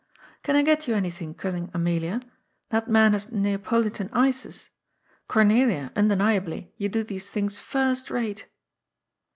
[0.43, 2.21] "Can I get you any thing, Cousin Amelia?
[2.69, 4.71] That man has ^Neapolitan ices.
[5.27, 8.47] Cornelia, undeniably, you do these things first rate."